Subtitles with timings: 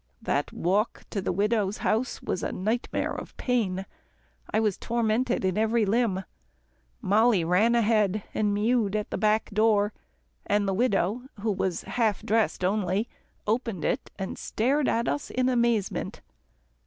[0.19, 3.85] That walk to the widow's house was a nightmare of pain.
[4.51, 6.23] I was tormented in every limb.
[7.01, 9.93] Mollie ran ahead, and mewed at the back door,
[10.43, 13.09] and the widow, who was half dressed only,
[13.45, 16.21] opened it and stared at us in amazement.